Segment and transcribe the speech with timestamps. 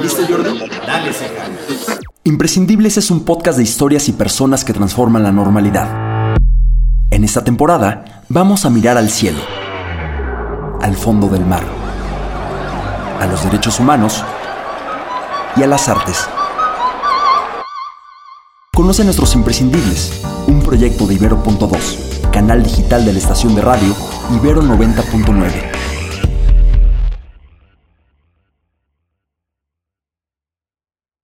[0.00, 0.58] ¿listo Jordi?
[0.86, 1.44] Dale, ceja.
[2.24, 6.36] Imprescindibles es un podcast de historias y personas que transforman la normalidad.
[7.10, 9.40] En esta temporada vamos a mirar al cielo,
[10.80, 11.64] al fondo del mar,
[13.20, 14.24] a los derechos humanos
[15.56, 16.28] y a las artes.
[18.72, 23.94] Conoce nuestros imprescindibles, un proyecto de Ibero.2, canal digital de la estación de radio
[24.36, 25.79] Ibero 90.9.